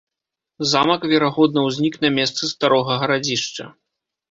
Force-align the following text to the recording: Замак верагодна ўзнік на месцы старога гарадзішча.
Замак 0.71 1.05
верагодна 1.11 1.59
ўзнік 1.67 1.99
на 2.07 2.13
месцы 2.17 2.51
старога 2.55 2.99
гарадзішча. 3.05 3.71